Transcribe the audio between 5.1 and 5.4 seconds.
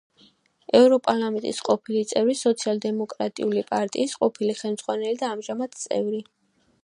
და